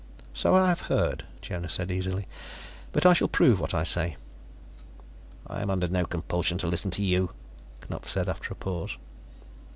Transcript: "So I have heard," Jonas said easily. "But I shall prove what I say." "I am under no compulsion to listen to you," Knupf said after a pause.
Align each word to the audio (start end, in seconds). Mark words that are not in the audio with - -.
"So 0.33 0.55
I 0.55 0.67
have 0.69 0.81
heard," 0.81 1.25
Jonas 1.43 1.73
said 1.75 1.91
easily. 1.91 2.25
"But 2.91 3.05
I 3.05 3.13
shall 3.13 3.27
prove 3.27 3.59
what 3.59 3.75
I 3.75 3.83
say." 3.83 4.17
"I 5.45 5.61
am 5.61 5.69
under 5.69 5.87
no 5.87 6.07
compulsion 6.07 6.57
to 6.57 6.67
listen 6.67 6.89
to 6.89 7.03
you," 7.03 7.35
Knupf 7.81 8.09
said 8.09 8.27
after 8.27 8.51
a 8.51 8.55
pause. 8.55 8.97